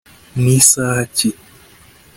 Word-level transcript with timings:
nisaha 0.43 0.89
ki 1.15 1.29